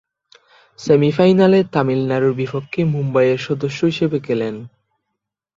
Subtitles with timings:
[0.79, 4.55] সেমি-ফাইনালে তামিলনাড়ুর বিপক্ষে মুম্বইয়ের সদস্য হিসেবে খেলেন।